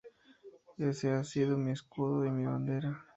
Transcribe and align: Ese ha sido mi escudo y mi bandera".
Ese 0.79 1.11
ha 1.13 1.23
sido 1.23 1.59
mi 1.59 1.69
escudo 1.73 2.25
y 2.25 2.31
mi 2.31 2.43
bandera". 2.47 3.05